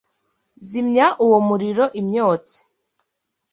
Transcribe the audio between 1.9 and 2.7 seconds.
imyotsi